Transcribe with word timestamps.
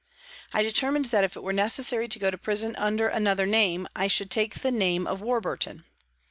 I 0.51 0.63
determined 0.63 1.05
that 1.11 1.23
if 1.23 1.35
it 1.35 1.43
were 1.43 1.53
necessary 1.53 2.07
to 2.07 2.17
go 2.17 2.31
to 2.31 2.37
prison 2.39 2.75
under 2.75 3.07
another 3.07 3.45
name, 3.45 3.87
I 3.95 4.07
should 4.07 4.31
take 4.31 4.61
the 4.63 4.71
name 4.71 5.05
of 5.05 5.21
Warburton. 5.21 5.85